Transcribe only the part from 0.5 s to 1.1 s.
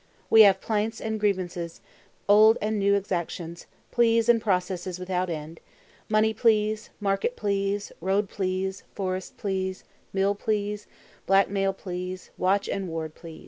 plaints